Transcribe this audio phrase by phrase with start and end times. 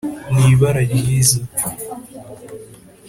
[0.33, 1.39] ni ibara ryiza.